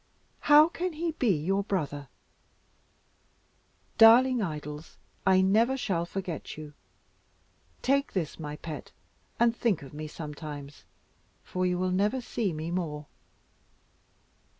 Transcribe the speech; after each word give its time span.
How 0.39 0.67
can 0.67 0.93
he 0.93 1.11
be 1.11 1.27
your 1.27 1.63
brother? 1.63 2.07
Darling 3.99 4.41
Idols, 4.41 4.97
I 5.27 5.41
never 5.41 5.77
shall 5.77 6.07
forget 6.07 6.57
you. 6.57 6.73
Take 7.83 8.13
this, 8.13 8.39
my 8.39 8.55
pet, 8.55 8.91
and 9.39 9.55
think 9.55 9.83
of 9.83 9.93
me 9.93 10.07
sometimes, 10.07 10.85
for 11.43 11.67
you 11.67 11.77
will 11.77 11.91
never 11.91 12.19
see 12.19 12.51
me 12.51 12.71
more." 12.71 13.05